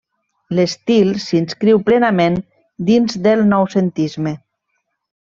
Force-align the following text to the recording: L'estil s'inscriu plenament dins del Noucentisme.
L'estil 0.59 1.11
s'inscriu 1.25 1.81
plenament 1.89 2.39
dins 2.91 3.19
del 3.29 3.45
Noucentisme. 3.53 4.35